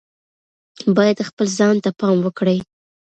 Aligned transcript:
باید 0.97 1.25
خپل 1.29 1.45
ځان 1.57 1.75
ته 1.83 1.89
پام 1.99 2.17
وکړي. 2.25 2.57